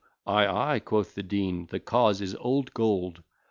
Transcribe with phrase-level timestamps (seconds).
[0.25, 3.21] "Ay, ay," quoth the Dean, "the cause is old gold."